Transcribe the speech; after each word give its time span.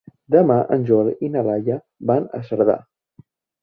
Demà 0.35 0.55
en 0.77 0.85
Joel 0.87 1.11
i 1.29 1.31
na 1.37 1.45
Laia 1.51 1.79
van 2.13 2.29
a 2.39 2.45
Cerdà. 2.53 2.83